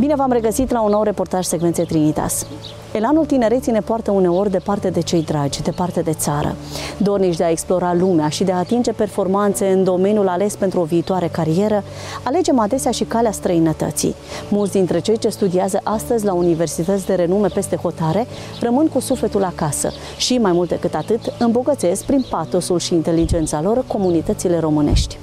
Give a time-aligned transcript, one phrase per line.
[0.00, 2.46] Bine v-am regăsit la un nou reportaj secvențe Trinitas.
[2.92, 6.56] Elanul tinereții ne poartă uneori departe de cei dragi, departe de țară.
[6.98, 10.84] Dornici de a explora lumea și de a atinge performanțe în domeniul ales pentru o
[10.84, 11.82] viitoare carieră,
[12.22, 14.14] alegem adesea și calea străinătății.
[14.50, 18.26] Mulți dintre cei ce studiază astăzi la universități de renume peste hotare
[18.60, 23.84] rămân cu sufletul acasă și, mai mult decât atât, îmbogățesc prin patosul și inteligența lor
[23.86, 25.18] comunitățile românești.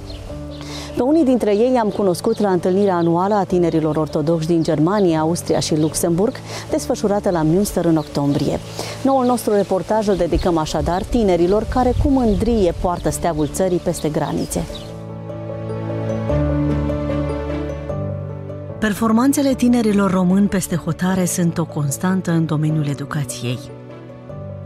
[0.96, 5.58] Pe unii dintre ei am cunoscut la întâlnirea anuală a tinerilor ortodoxi din Germania, Austria
[5.58, 6.34] și Luxemburg,
[6.70, 8.58] desfășurată la Münster în octombrie.
[9.04, 14.64] Noul nostru reportaj îl dedicăm așadar tinerilor care cu mândrie poartă steagul țării peste granițe.
[18.78, 23.58] Performanțele tinerilor români peste hotare sunt o constantă în domeniul educației.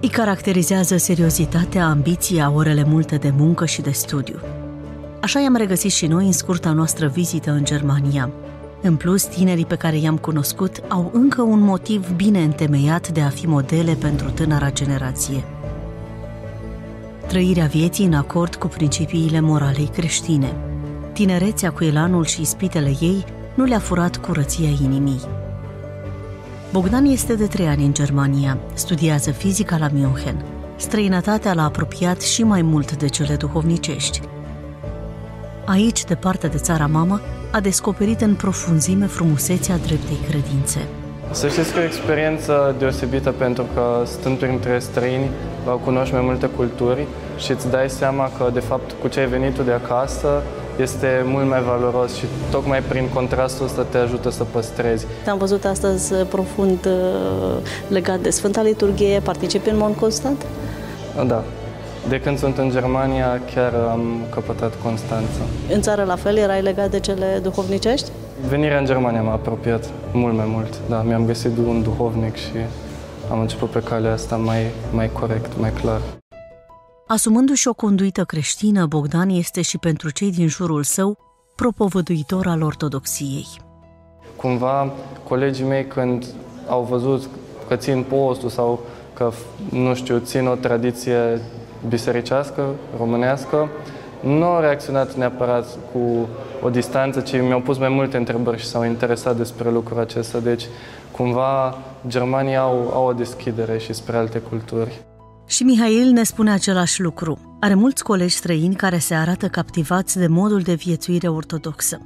[0.00, 4.40] Îi caracterizează seriozitatea, ambiția, orele multe de muncă și de studiu.
[5.20, 8.30] Așa i-am regăsit și noi în scurta noastră vizită în Germania.
[8.82, 13.28] În plus, tinerii pe care i-am cunoscut au încă un motiv bine întemeiat de a
[13.28, 15.44] fi modele pentru tânăra generație.
[17.26, 20.56] Trăirea vieții în acord cu principiile moralei creștine.
[21.12, 23.24] Tinerețea cu elanul și ispitele ei
[23.54, 25.20] nu le-a furat curăția inimii.
[26.72, 30.44] Bogdan este de trei ani în Germania, studiază fizica la München.
[30.76, 34.20] Străinătatea l-a apropiat și mai mult de cele duhovnicești–
[35.70, 37.20] aici, departe de țara mamă,
[37.52, 40.78] a descoperit în profunzime frumusețea dreptei credințe.
[41.30, 45.30] Să știți că e o experiență deosebită pentru că stând printre străini,
[45.84, 47.06] cunoști mai multe culturi
[47.38, 50.42] și îți dai seama că, de fapt, cu ce ai venit tu de acasă,
[50.76, 55.06] este mult mai valoros și tocmai prin contrastul ăsta te ajută să păstrezi.
[55.24, 57.56] Te-am văzut astăzi profund uh,
[57.88, 60.46] legat de Sfânta Liturghie, participi în mod constant?
[61.26, 61.44] Da,
[62.08, 65.42] de când sunt în Germania, chiar am căpătat Constanța.
[65.72, 68.10] În țară la fel erai legat de cele duhovnicești?
[68.48, 70.80] Venirea în Germania m-a apropiat mult mai mult.
[70.88, 72.56] Da, mi-am găsit un duhovnic și
[73.30, 76.00] am început pe calea asta mai, mai corect, mai clar.
[77.06, 81.18] Asumându-și o conduită creștină, Bogdan este și pentru cei din jurul său
[81.56, 83.46] propovăduitor al ortodoxiei.
[84.36, 84.92] Cumva,
[85.28, 86.26] colegii mei când
[86.68, 87.28] au văzut
[87.68, 88.80] că țin postul sau
[89.14, 89.32] că,
[89.70, 91.40] nu știu, țin o tradiție
[91.88, 93.68] bisericească, românească,
[94.20, 96.28] nu au reacționat neapărat cu
[96.62, 100.38] o distanță, ci mi-au pus mai multe întrebări și s-au interesat despre lucrul acesta.
[100.38, 100.64] Deci,
[101.10, 105.02] cumva, germanii au, au o deschidere și spre alte culturi.
[105.46, 107.56] Și Mihail ne spune același lucru.
[107.60, 111.98] Are mulți colegi străini care se arată captivați de modul de viețuire ortodoxă.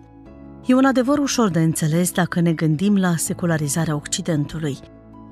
[0.67, 4.79] E un adevăr ușor de înțeles dacă ne gândim la secularizarea Occidentului.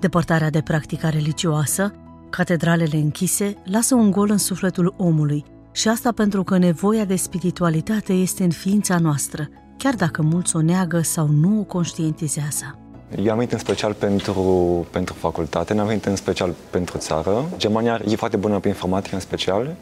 [0.00, 1.94] Depărtarea de practica religioasă,
[2.32, 8.12] Catedralele închise lasă un gol în sufletul omului și asta pentru că nevoia de spiritualitate
[8.12, 12.78] este în ființa noastră, chiar dacă mulți o neagă sau nu o conștientizează.
[13.22, 14.43] Eu am venit în special pentru,
[14.91, 17.44] pentru facultate, n-am venit în special pentru țară.
[17.56, 19.75] Germania e foarte bună pe informatică în special,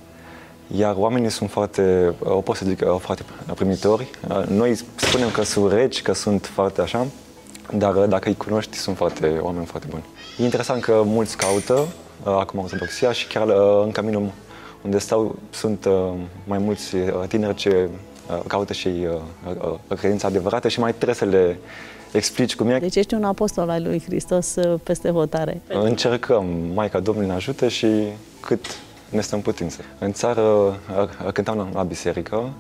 [0.77, 3.25] iar oamenii sunt foarte, o pot să zic, foarte
[3.55, 4.11] primitori.
[4.49, 7.07] Noi spunem că sunt reci, că sunt foarte așa,
[7.75, 10.05] dar dacă îi cunoști, sunt foarte, oameni foarte buni.
[10.39, 11.87] E interesant că mulți caută,
[12.25, 14.31] Uh, acum ortodoxia și chiar uh, în caminul
[14.85, 16.13] unde stau sunt uh,
[16.45, 16.97] mai mulți
[17.29, 17.89] tineri ce
[18.47, 18.89] caută și
[19.89, 21.59] credința adevărată și mai trebuie să le
[22.13, 22.79] explici cum e.
[22.79, 25.61] Deci ești un apostol al lui Hristos peste hotare.
[25.69, 27.87] Încercăm, Maica Domnului ne ajută și
[28.41, 28.67] cât
[29.09, 29.81] ne stăm putință.
[29.99, 30.79] În țară
[31.33, 32.51] cântam la biserică,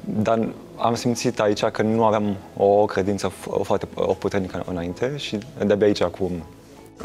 [0.00, 3.28] dar am simțit aici că nu aveam o credință
[3.62, 3.86] foarte
[4.18, 6.32] puternică înainte și de-abia aici acum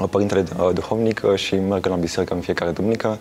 [0.09, 3.17] părintele uh, duhovnic uh, și merg la biserică în fiecare duminică.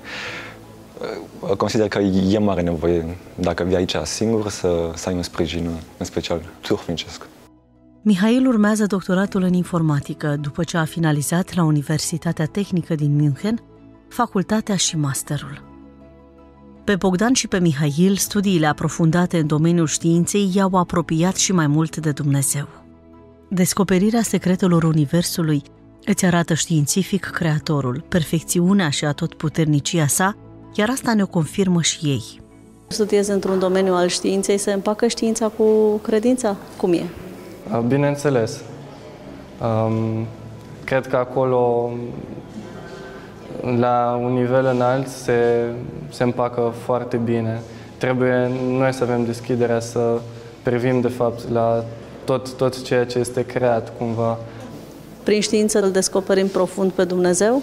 [1.40, 5.70] Uh, consider că e mare nevoie, dacă vii aici singur, să, să ai un sprijin,
[5.98, 7.26] în special duhovnicesc.
[8.02, 13.62] Mihail urmează doctoratul în informatică după ce a finalizat la Universitatea Tehnică din München
[14.08, 15.62] facultatea și masterul.
[16.84, 21.96] Pe Bogdan și pe Mihail, studiile aprofundate în domeniul științei i-au apropiat și mai mult
[21.96, 22.68] de Dumnezeu.
[23.48, 25.62] Descoperirea secretelor Universului
[26.06, 30.36] Îți arată științific creatorul, perfecțiunea și atotputernicia sa,
[30.74, 32.40] iar asta ne-o confirmă și ei.
[32.86, 36.56] Studiezi într-un domeniu al științei, se împacă știința cu credința?
[36.76, 37.02] Cum e?
[37.86, 38.60] Bineînțeles.
[39.62, 40.26] Um,
[40.84, 41.92] cred că acolo,
[43.78, 45.70] la un nivel înalt, se,
[46.10, 47.60] se împacă foarte bine.
[47.98, 50.20] Trebuie noi să avem deschiderea să
[50.62, 51.84] privim, de fapt, la
[52.24, 54.38] tot, tot ceea ce este creat, cumva,
[55.24, 57.62] prin știință îl descoperim profund pe Dumnezeu?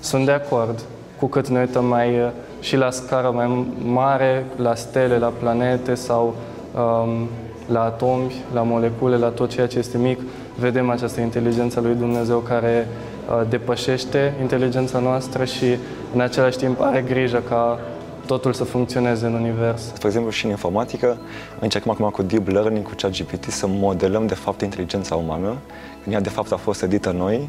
[0.00, 0.80] Sunt de acord.
[1.18, 2.28] Cu cât ne uităm mai uh,
[2.60, 6.34] și la scară mai mare, la stele, la planete sau
[6.74, 7.28] um,
[7.66, 10.20] la atomi, la molecule, la tot ceea ce este mic,
[10.58, 12.88] vedem această inteligență lui Dumnezeu care
[13.28, 15.76] uh, depășește inteligența noastră și
[16.14, 17.78] în același timp are grijă ca
[18.26, 19.82] totul să funcționeze în univers.
[19.82, 21.16] Spre exemplu, și în informatică,
[21.60, 25.56] încercăm acum cu deep learning, cu ChatGPT, să modelăm de fapt inteligența umană,
[26.02, 27.48] când ea de fapt a fost edită noi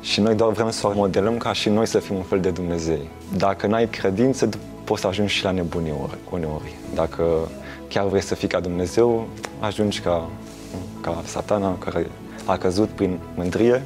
[0.00, 2.50] și noi doar vrem să o modelăm ca și noi să fim un fel de
[2.50, 3.08] Dumnezei.
[3.36, 4.48] Dacă n-ai credință,
[4.84, 5.94] poți să ajungi și la nebunie
[6.30, 6.74] uneori.
[6.94, 7.24] Dacă
[7.88, 9.26] chiar vrei să fii ca Dumnezeu,
[9.60, 10.28] ajungi ca,
[11.00, 12.06] ca satana care
[12.44, 13.82] a căzut prin mândrie.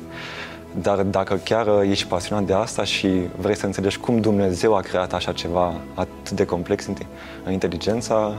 [0.83, 5.13] Dar dacă chiar ești pasionat de asta și vrei să înțelegi cum Dumnezeu a creat
[5.13, 6.87] așa ceva atât de complex
[7.45, 8.35] în inteligența,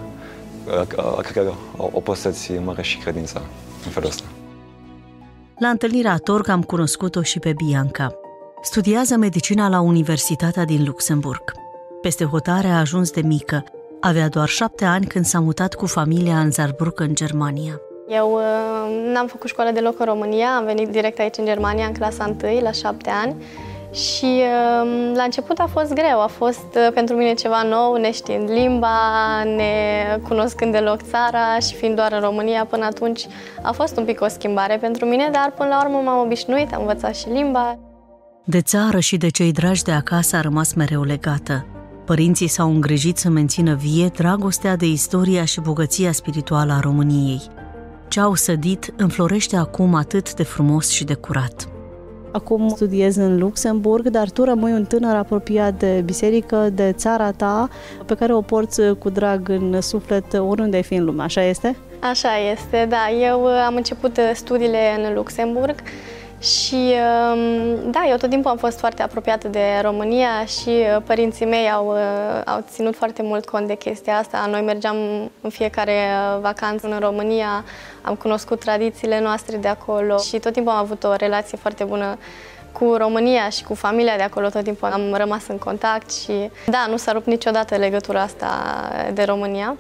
[1.22, 3.42] cred că o poți să-ți mărești și credința
[3.86, 4.24] în felul ăsta.
[5.60, 8.14] La întâlnirea Torg am cunoscut-o și pe Bianca.
[8.62, 11.44] Studiază medicina la Universitatea din Luxemburg.
[12.02, 13.64] Peste hotare a ajuns de mică.
[14.02, 17.82] Avea doar șapte ani când s-a mutat cu familia în Saarbrück, în Germania.
[18.10, 21.94] Eu uh, n-am făcut școală deloc în România, am venit direct aici în Germania, în
[21.94, 23.36] clasa 1, la șapte ani.
[23.94, 28.50] Și uh, la început a fost greu, a fost uh, pentru mine ceva nou, neștiind
[28.50, 28.98] limba,
[29.44, 33.28] necunoscând deloc țara și fiind doar în România până atunci
[33.62, 36.82] a fost un pic o schimbare pentru mine, dar până la urmă m-am obișnuit, am
[36.82, 37.80] învățat și limba.
[38.46, 41.66] De țară și de cei dragi de acasă a rămas mereu legată.
[42.06, 47.42] Părinții s-au îngrijit să mențină vie dragostea de istoria și bogăția spirituală a României.
[48.08, 51.68] Ce au sădit înflorește acum atât de frumos și de curat.
[52.32, 57.70] Acum studiez în Luxemburg, dar tu rămâi un tânăr apropiat de biserică, de țara ta,
[58.06, 61.76] pe care o porți cu drag în suflet oriunde ai fi în lume, așa este?
[62.00, 63.10] Așa este, da.
[63.22, 65.76] Eu am început studiile în Luxemburg
[66.40, 66.94] și
[67.34, 71.70] um, da, eu tot timpul am fost foarte apropiată de România și uh, părinții mei
[71.70, 74.48] au, uh, au ținut foarte mult cont de chestia asta.
[74.52, 74.96] Noi mergeam
[75.42, 77.64] în fiecare uh, vacanță în România,
[78.02, 82.18] am cunoscut tradițiile noastre de acolo și tot timpul am avut o relație foarte bună
[82.72, 86.86] cu România și cu familia de acolo tot timpul am rămas în contact și da,
[86.90, 88.50] nu s-a rupt niciodată legătura asta
[89.14, 89.78] de România.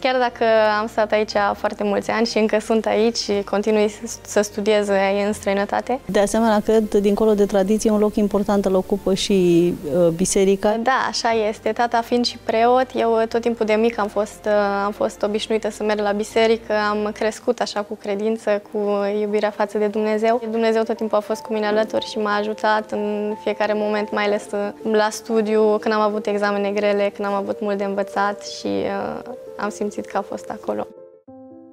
[0.00, 0.44] Chiar dacă
[0.80, 3.94] am stat aici foarte mulți ani și încă sunt aici și continui
[4.26, 4.88] să studiez
[5.26, 6.00] în străinătate.
[6.04, 10.76] De asemenea, cred, dincolo de tradiție, un loc important îl ocupă și uh, biserica.
[10.82, 11.72] Da, așa este.
[11.72, 14.52] Tata fiind și preot, eu tot timpul de mic am fost, uh,
[14.84, 18.78] am fost obișnuită să merg la biserică, am crescut așa cu credință, cu
[19.20, 20.42] iubirea față de Dumnezeu.
[20.50, 24.24] Dumnezeu tot timpul a fost cu mine alături și m-a ajutat în fiecare moment, mai
[24.24, 28.46] ales uh, la studiu, când am avut examene grele, când am avut mult de învățat
[28.46, 29.20] și uh,
[29.60, 30.86] am simțit că a fost acolo.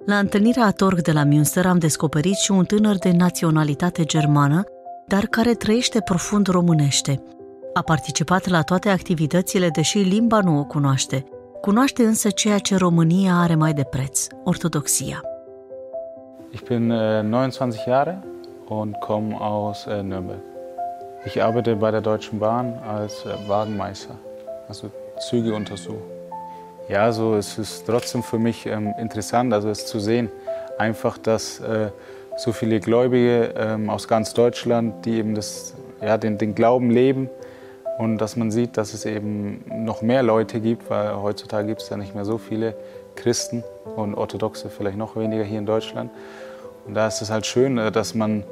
[0.06, 4.63] La întâlnirea a Torg de la Münster am descoperit și un tânăr de naționalitate germană,
[5.07, 7.24] dar care trăiește profund românește.
[7.74, 11.24] A participat la toate activitățile, deși limba nu o cunoaște.
[11.62, 15.22] Cunoaște însă ceea ce România are mai de preț, ortodoxia.
[16.51, 18.24] Ich bin 29 äh, Jahre
[18.68, 20.42] und komme aus äh, Nürnberg.
[21.25, 24.16] Ich arbeite bei der Deutschen Bahn als äh, Wagenmeister,
[24.68, 24.90] also
[25.30, 26.17] Züge untersuchen.
[26.89, 30.31] Ja, so es ist trotzdem für mich ähm, interessant, also es zu sehen,
[30.78, 31.89] einfach, dass äh,
[32.38, 37.30] so viele Gläubige ähm, aus ganz Deutschland, die eben das, ja, den, den Glauben leben
[37.98, 41.89] und dass man sieht, dass es eben noch mehr Leute gibt, weil heutzutage gibt es
[41.89, 42.74] ja nicht mehr so viele
[43.16, 43.66] Christen
[43.98, 46.10] und Orthodoxe vielleicht noch weniger hier in Deutschland.
[46.86, 48.45] Und da ist es halt schön, äh, dass man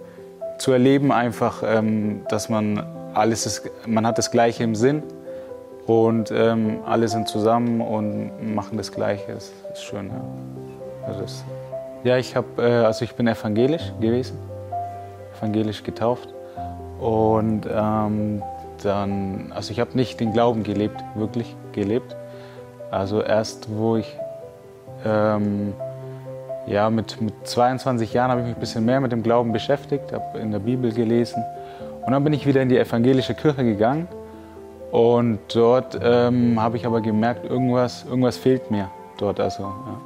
[0.58, 5.04] zu erleben einfach, ähm, dass man alles ist, man hat das Gleiche im Sinn
[5.86, 9.34] und ähm, alle sind zusammen und machen das Gleiche.
[9.34, 10.10] Das ist schön.
[10.10, 11.44] Ja, also das,
[12.04, 14.38] ja ich, hab, äh, also ich bin evangelisch gewesen,
[15.38, 16.30] evangelisch getauft.
[17.00, 18.42] Und ähm,
[18.82, 22.16] dann, also ich habe nicht den Glauben gelebt, wirklich gelebt.
[22.90, 24.18] Also erst, wo ich,
[25.06, 25.74] ähm,
[26.66, 30.12] ja, mit, mit 22 Jahren habe ich mich ein bisschen mehr mit dem Glauben beschäftigt,
[30.12, 31.44] habe in der Bibel gelesen.
[32.04, 34.08] Und dann bin ich wieder in die evangelische Kirche gegangen
[34.92, 39.40] Und dort ähm, habe ich aber gemerkt, irgendwas, irgendwas fehlt mir dort.
[39.40, 39.98] Also, ja.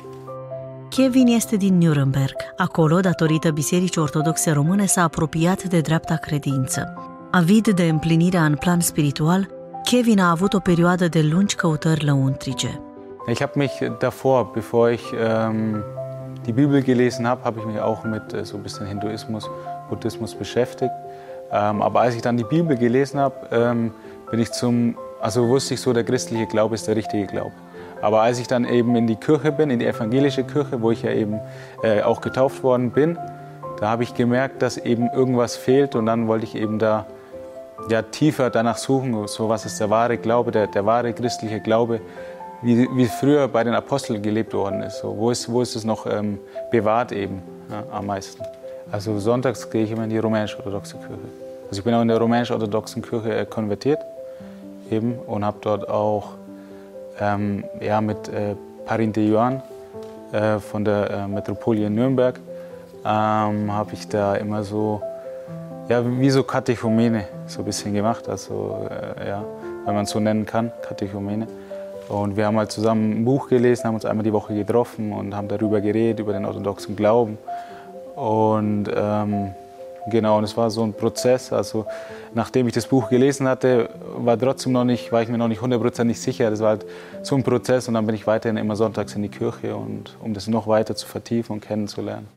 [0.89, 2.35] Kevin este din Nuremberg.
[2.57, 6.93] Acolo, datorită Bisericii Ortodoxe Române, s-a apropiat de dreapta credință.
[7.31, 9.47] Avid de împlinirea în plan spiritual,
[9.83, 12.81] Kevin a avut o perioadă de lungi căutări lăuntrice.
[13.27, 15.83] Ich habe mich davor, bevor ich ähm,
[16.43, 19.49] die Bibel gelesen habe, habe ich mich auch mit äh, so ein bisschen Hinduismus,
[19.89, 20.91] Buddhismus beschäftigt.
[21.51, 23.91] Ähm, aber als ich dann die Bibel gelesen habe, ähm,
[24.31, 27.51] bin ich zum, also wusste ich so, der christliche Glaube ist der richtige Glaube.
[28.01, 31.01] Aber als ich dann eben in die Kirche bin, in die evangelische Kirche, wo ich
[31.01, 31.39] ja eben
[31.83, 33.17] äh, auch getauft worden bin,
[33.79, 37.05] da habe ich gemerkt, dass eben irgendwas fehlt und dann wollte ich eben da
[37.89, 42.01] ja, tiefer danach suchen, so was ist der wahre Glaube, der, der wahre christliche Glaube,
[42.61, 44.99] wie, wie früher bei den Aposteln gelebt worden ist.
[44.99, 46.39] So, wo, ist wo ist es noch ähm,
[46.71, 48.43] bewahrt eben ja, am meisten?
[48.91, 51.19] Also sonntags gehe ich immer in die rumänisch-orthodoxe Kirche.
[51.69, 53.99] Also ich bin auch in der rumänisch-orthodoxen Kirche äh, konvertiert
[54.91, 56.35] eben und habe dort auch
[57.19, 58.55] ähm, ja, mit äh,
[58.85, 59.61] Parinte Johann
[60.31, 62.39] äh, von der äh, Metropole Nürnberg
[63.05, 65.01] ähm, habe ich da immer so
[65.89, 69.43] ja, wie so Katechumene so ein bisschen gemacht, also äh, ja,
[69.85, 71.47] wenn man es so nennen kann, Katechumene.
[72.09, 75.35] Und wir haben halt zusammen ein Buch gelesen, haben uns einmal die Woche getroffen und
[75.35, 77.37] haben darüber geredet, über den orthodoxen Glauben.
[78.15, 79.51] Und ähm,
[80.07, 81.51] genau, und es war so ein Prozess.
[81.53, 81.85] Also
[82.33, 85.61] nachdem ich das Buch gelesen hatte, war trotzdem noch nicht, war ich mir noch nicht
[85.61, 86.49] hundertprozentig sicher.
[86.49, 86.85] Das war halt
[87.21, 90.33] so ein Prozess und dann bin ich weiterhin immer sonntags in die Kirche und um
[90.33, 92.27] das noch weiter zu vertiefen und kennenzulernen.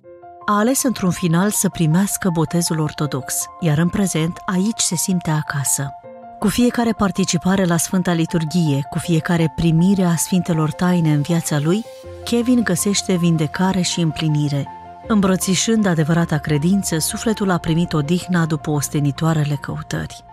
[0.47, 5.91] A ales într-un final să primească botezul ortodox, iar în prezent aici se simte acasă.
[6.39, 11.85] Cu fiecare participare la Sfânta Liturghie, cu fiecare primire a Sfintelor Taine în viața lui,
[12.25, 14.82] Kevin găsește vindecare și împlinire.
[15.13, 20.25] Îmbrățișând adevărata credință, sufletul a primit odihna după ostenitoarele căutări.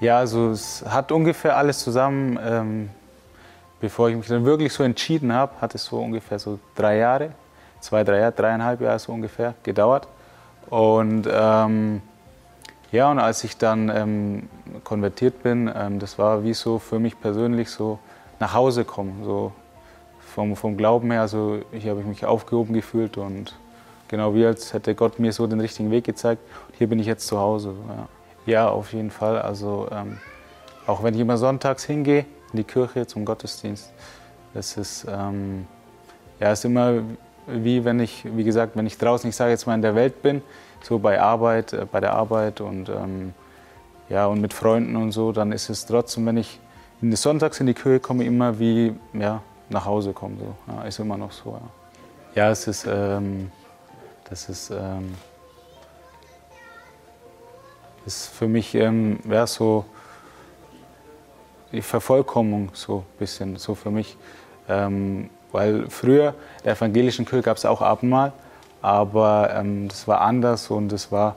[0.00, 2.88] Ja, also es hat ungefähr alles zusammen, ähm,
[3.80, 7.30] bevor ich mich dann wirklich so entschieden habe, hat es so ungefähr so drei Jahre,
[7.78, 10.08] zwei, drei Jahre, dreieinhalb Jahre so ungefähr gedauert.
[10.68, 12.00] Und ähm,
[12.90, 14.48] ja, und als ich dann ähm,
[14.82, 17.98] konvertiert bin, ähm, das war wie so für mich persönlich so
[18.40, 19.52] nach Hause kommen, so
[20.34, 21.20] vom, vom Glauben her.
[21.20, 23.54] Also hier habe ich mich aufgehoben gefühlt und
[24.08, 26.42] genau wie als hätte Gott mir so den richtigen Weg gezeigt.
[26.68, 27.74] Und hier bin ich jetzt zu Hause.
[28.46, 29.40] Ja, ja auf jeden Fall.
[29.40, 30.18] Also ähm,
[30.86, 33.92] auch wenn ich immer sonntags hingehe in die Kirche zum Gottesdienst,
[34.52, 35.66] das ist ähm,
[36.40, 37.02] ja ist immer
[37.46, 40.22] wie wenn ich, wie gesagt, wenn ich draußen, ich sage jetzt mal in der Welt
[40.22, 40.42] bin,
[40.82, 43.34] so bei Arbeit, äh, bei der Arbeit und, ähm,
[44.08, 46.60] ja, und mit Freunden und so, dann ist es trotzdem, wenn ich
[47.02, 50.38] Sonntags in die Kirche komme, immer wie ja, nach Hause kommen.
[50.38, 50.72] So.
[50.72, 51.58] Ja, ist immer noch so.
[52.34, 53.50] Ja, ja es ist, ähm,
[54.28, 55.14] das ist, ähm,
[58.06, 59.84] ist für mich ähm, ja, so
[61.72, 64.16] die Vervollkommnung so ein bisschen, so für mich.
[64.68, 68.32] Ähm, weil früher in der evangelischen Kirche gab es auch Abendmahl
[68.84, 71.36] aber ähm, das war anders und es war,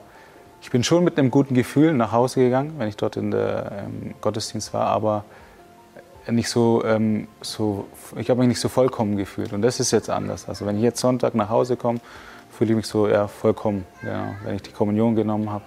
[0.60, 3.86] ich bin schon mit einem guten Gefühl nach Hause gegangen, wenn ich dort in der
[3.86, 5.24] ähm, Gottesdienst war, aber
[6.30, 10.10] nicht so, ähm, so ich habe mich nicht so vollkommen gefühlt und das ist jetzt
[10.10, 10.46] anders.
[10.46, 12.00] Also wenn ich jetzt Sonntag nach Hause komme,
[12.58, 15.62] fühle ich mich so ja, vollkommen, genau, wenn ich die Kommunion genommen habe.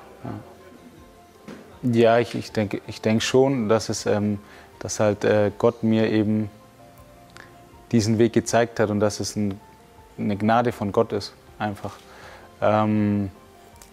[1.84, 4.40] Ja, ja ich, ich denke ich denk schon, dass, es, ähm,
[4.80, 6.50] dass halt äh, Gott mir eben
[7.94, 9.58] diesen Weg gezeigt hat und dass es ein,
[10.18, 11.94] eine Gnade von Gott ist einfach.
[12.62, 13.32] Ähm,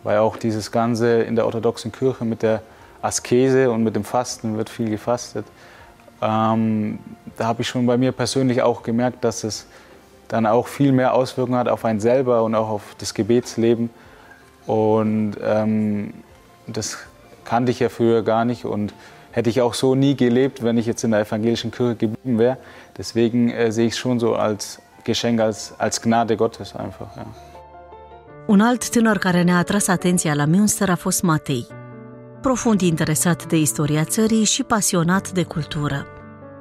[0.02, 2.62] weil auch dieses Ganze in der orthodoxen Kirche mit der
[3.00, 5.46] Askese und mit dem Fasten wird viel gefastet.
[6.20, 6.98] Ähm,
[7.36, 9.68] da habe ich schon bei mir persönlich auch gemerkt, dass es
[10.28, 13.90] dann auch viel mehr Auswirkungen hat auf einen selber und auch auf das Gebetsleben.
[14.66, 16.12] Und ähm,
[16.66, 16.98] das
[17.44, 18.92] kannte ich ja früher gar nicht und
[19.30, 22.58] hätte ich auch so nie gelebt, wenn ich jetzt in der evangelischen Kirche geblieben wäre.
[22.96, 27.16] Deswegen äh, sehe ich es schon so als Geschenk, als, als Gnade Gottes einfach.
[27.16, 27.26] Ja.
[28.46, 31.66] Un alt tânăr care ne-a atras atenția la Münster a fost Matei,
[32.40, 36.06] profund interesat de istoria țării și pasionat de cultură.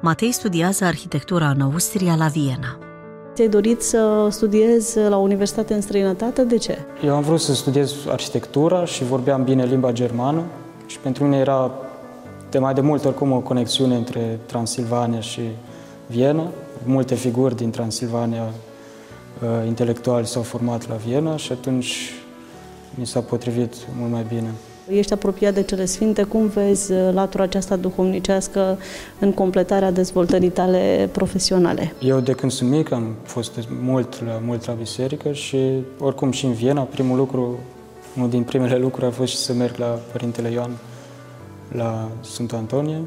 [0.02, 2.87] Matei studiază arhitectura în Austria la Viena.
[3.38, 6.44] Ți-ai dorit să studiezi la universitate în străinătate?
[6.44, 6.78] De ce?
[7.04, 10.42] Eu am vrut să studiez arhitectura și vorbeam bine limba germană
[10.86, 11.70] și pentru mine era
[12.50, 15.40] de mai de mult oricum o conexiune între Transilvania și
[16.06, 16.46] Viena.
[16.84, 22.12] Multe figuri din Transilvania uh, intelectuali s-au format la Viena și atunci
[22.94, 24.50] mi s-a potrivit mult mai bine.
[24.90, 28.78] Ești apropiat de cele sfinte, cum vezi uh, latura aceasta duhovnicească
[29.18, 31.92] în completarea dezvoltării tale profesionale?
[32.00, 35.58] Eu de când sunt mic am fost mult la, mult la biserică și
[35.98, 37.58] oricum și în Viena, primul lucru,
[38.16, 40.70] unul din primele lucruri a fost și să merg la Părintele Ioan
[41.72, 43.00] la Sfântul Antonie.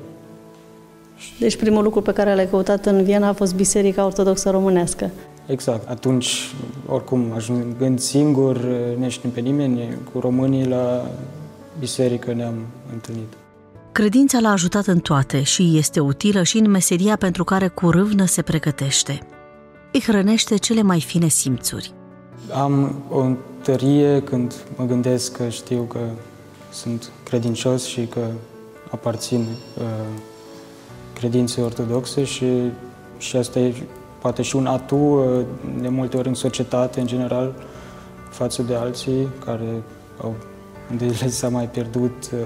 [1.39, 5.09] Deci primul lucru pe care l-ai căutat în Viena a fost Biserica Ortodoxă Românească.
[5.45, 5.89] Exact.
[5.89, 6.53] Atunci,
[6.87, 8.65] oricum, ajungând singur,
[8.99, 11.05] neștiind pe nimeni, cu românii la
[11.79, 12.55] biserică ne-am
[12.91, 13.33] întâlnit.
[13.91, 18.25] Credința l-a ajutat în toate și este utilă și în meseria pentru care cu râvnă
[18.25, 19.19] se pregătește.
[19.93, 21.93] Îi hrănește cele mai fine simțuri.
[22.53, 23.25] Am o
[23.61, 25.99] tărie când mă gândesc că știu că
[26.71, 28.27] sunt credincios și că
[28.91, 29.39] aparțin
[29.77, 29.83] uh,
[31.13, 32.45] credinței ortodoxe și,
[33.17, 33.73] și asta e
[34.21, 35.45] poate și un atu uh,
[35.81, 37.53] de multe ori în societate, în general,
[38.29, 39.83] față de alții care
[40.21, 40.35] au
[40.91, 42.39] unde le s-a mai pierdut uh,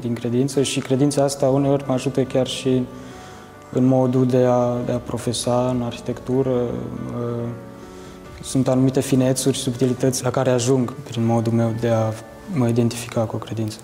[0.00, 2.82] din credință și credința asta uneori mă ajută chiar și
[3.72, 7.48] în modul de a, de a profesa în arhitectură, uh,
[8.42, 12.12] sunt anumite finețuri, subtilități la care ajung prin modul meu de a
[12.52, 13.78] mă identifica cu o credință.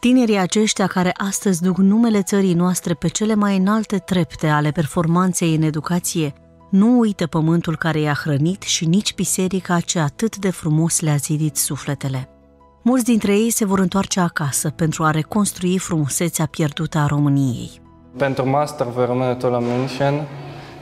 [0.00, 5.54] Tinerii aceștia care astăzi duc numele țării noastre pe cele mai înalte trepte ale performanței
[5.54, 6.32] în educație,
[6.70, 11.56] nu uită pământul care i-a hrănit și nici biserica ce atât de frumos le-a zidit
[11.56, 12.28] sufletele.
[12.88, 17.80] Mulți dintre ei se vor întoarce acasă pentru a reconstrui frumusețea pierdută a României.
[18.16, 20.28] Pentru master voi rămâne tot la München,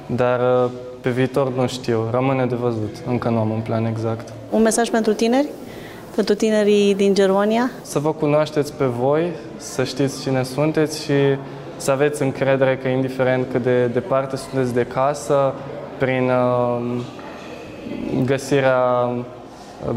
[0.07, 0.71] dar uh,
[1.01, 4.33] pe viitor nu știu, rămâne de văzut, încă nu am un plan exact.
[4.51, 5.49] Un mesaj pentru tineri?
[6.15, 7.71] Pentru tinerii din Germania?
[7.83, 11.13] Să vă cunoașteți pe voi, să știți cine sunteți și
[11.77, 15.55] să aveți încredere că indiferent cât de departe sunteți de casă,
[15.99, 17.03] prin uh,
[18.25, 19.09] găsirea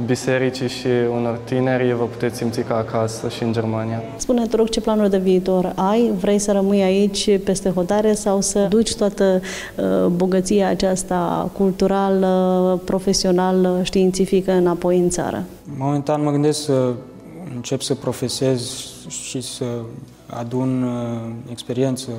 [0.05, 4.01] bisericii și unor tineri, vă puteți simți ca acasă și în Germania.
[4.17, 6.11] Spune, te rog, ce planuri de viitor ai?
[6.19, 9.41] Vrei să rămâi aici peste hotare sau să duci toată
[9.75, 15.43] uh, bogăția aceasta culturală, profesională, științifică înapoi în țară?
[15.77, 16.93] Momentan mă gândesc să
[17.55, 19.65] încep să profesez și să
[20.25, 22.09] adun uh, experiență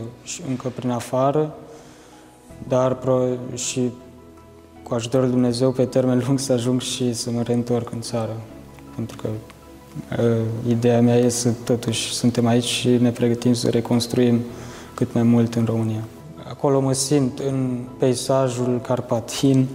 [0.49, 1.55] încă prin afară,
[2.69, 2.99] dar
[3.55, 3.91] și
[4.91, 8.41] cu ajutorul Dumnezeu pe termen lung să ajung și să mă reîntorc în țară.
[8.95, 9.29] Pentru că
[10.23, 10.37] uh,
[10.69, 14.41] ideea mea este să totuși suntem aici și ne pregătim să reconstruim
[14.95, 16.05] cât mai mult în România.
[16.49, 19.69] Acolo mă simt în peisajul carpatin,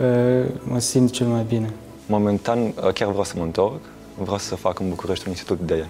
[0.00, 1.70] uh, mă simt cel mai bine.
[2.06, 3.80] Momentan chiar vreau să mă întorc,
[4.22, 5.86] vreau să fac în București un institut de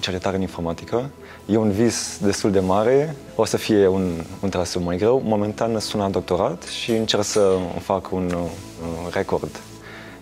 [0.00, 1.10] cercetare în informatică.
[1.46, 5.22] E un vis destul de mare, o să fie un, un traseu mai greu.
[5.24, 8.34] Momentan sunt la doctorat și încerc să fac un,
[8.82, 9.60] un record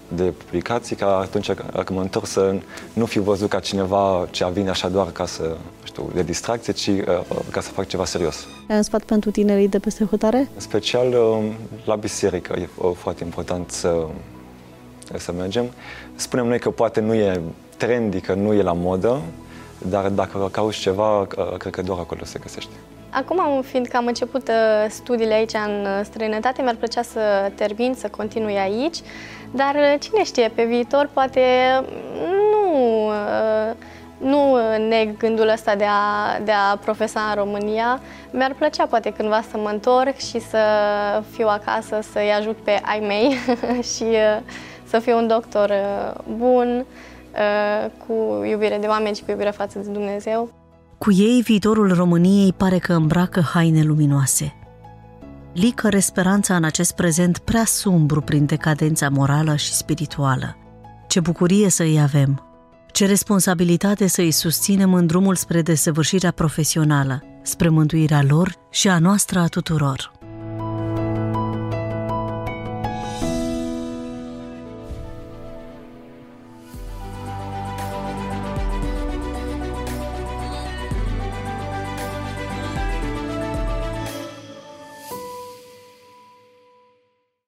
[0.08, 2.54] de publicații, ca atunci când mă întorc să
[2.92, 6.72] nu fiu văzut ca cineva ce a vine așa doar ca să, știu, de distracție,
[6.72, 7.04] ci uh,
[7.50, 8.46] ca să fac ceva serios.
[8.68, 10.38] Ai un sfat pentru tinerii de peste hotare?
[10.54, 11.52] În special uh,
[11.84, 14.06] la biserică e foarte important să,
[15.18, 15.64] să mergem.
[16.14, 17.40] Spunem noi că poate nu e
[17.76, 19.20] trendy, că nu e la modă,
[19.78, 21.26] dar dacă cauți ceva,
[21.58, 22.72] cred că doar acolo se găsește.
[23.14, 28.08] Acum, fiindcă am început uh, studiile aici în uh, străinătate, mi-ar plăcea să termin, să
[28.08, 28.96] continui aici,
[29.50, 31.40] dar uh, cine știe, pe viitor poate
[32.52, 33.10] nu,
[34.18, 34.56] nu
[34.88, 38.00] neg gândul ăsta de a, de a profesa în România.
[38.30, 40.58] Mi-ar plăcea poate cândva să mă întorc și să
[41.30, 43.36] fiu acasă, să-i ajut pe ai mei
[43.94, 44.04] și
[44.92, 45.72] să fiu un doctor
[46.36, 46.84] bun,
[47.32, 50.52] Uh, cu iubire de oameni și cu iubire față de Dumnezeu.
[50.98, 54.54] Cu ei, viitorul României pare că îmbracă haine luminoase.
[55.52, 60.56] Licăre speranța în acest prezent prea sumbru prin decadența morală și spirituală.
[61.06, 62.46] Ce bucurie să îi avem!
[62.90, 68.98] Ce responsabilitate să îi susținem în drumul spre desăvârșirea profesională, spre mântuirea lor și a
[68.98, 70.21] noastră a tuturor!